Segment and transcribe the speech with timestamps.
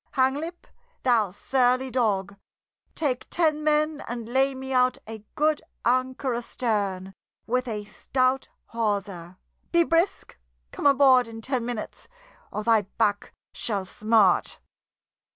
[0.15, 0.65] Hanglip,
[1.03, 2.35] thou surly dog!
[2.95, 7.13] Take ten men and lay me out a good anchor astern,
[7.45, 9.37] with a stout hawser.
[9.71, 10.39] Be brisk!
[10.71, 12.07] Come aboard in ten minutes,
[12.51, 14.59] or thy back shall smart."